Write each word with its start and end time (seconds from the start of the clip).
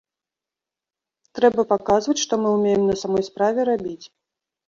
Трэба 1.39 1.65
паказваць, 1.73 2.17
што 2.25 2.33
мы 2.45 2.49
ўмеем 2.55 2.83
на 2.87 2.95
самой 3.01 3.23
справе 3.29 3.59
рабіць. 3.73 4.05